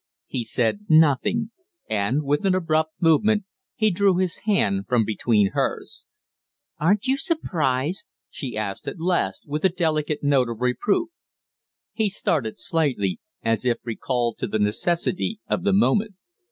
He 0.25 0.43
said 0.43 0.87
nothing; 0.89 1.51
and, 1.87 2.23
with 2.23 2.43
an 2.43 2.55
abrupt 2.55 2.93
movement, 2.99 3.43
he 3.75 3.91
drew 3.91 4.17
his 4.17 4.37
hand 4.49 4.87
from 4.87 5.05
between 5.05 5.51
hers. 5.51 6.07
"Aren't 6.79 7.05
you 7.05 7.17
surprised?" 7.17 8.07
she 8.27 8.57
asked 8.57 8.87
at 8.87 8.99
last, 8.99 9.43
with 9.45 9.63
a 9.63 9.69
delicate 9.69 10.23
note 10.23 10.49
of 10.49 10.59
reproof. 10.59 11.09
He 11.93 12.09
started 12.09 12.57
slightly, 12.57 13.19
as 13.43 13.63
if 13.63 13.77
recalled 13.83 14.39
to 14.39 14.47
the 14.47 14.57
necessity 14.57 15.39
of 15.47 15.61
the 15.63 15.71
moment. 15.71 16.15